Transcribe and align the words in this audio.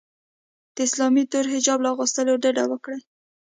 د 0.75 0.77
اسلامي 0.87 1.23
تور 1.31 1.45
حجاب 1.53 1.79
له 1.83 1.89
اغوستلو 1.93 2.33
ډډه 2.43 2.63
وکړي 2.71 2.99